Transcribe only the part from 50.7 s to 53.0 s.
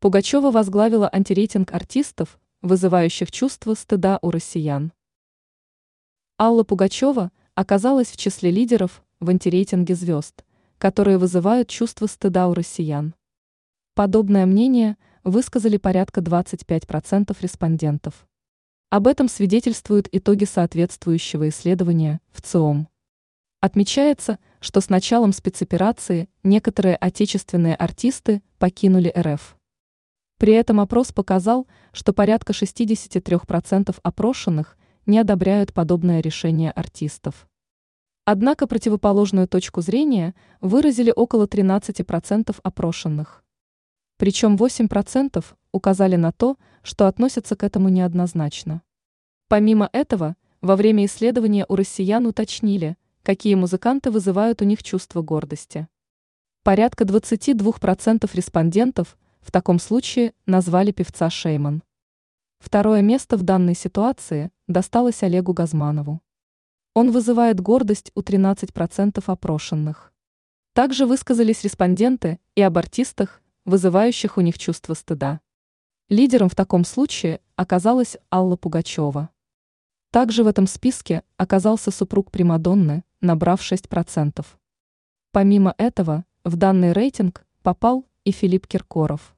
время исследования у россиян уточнили,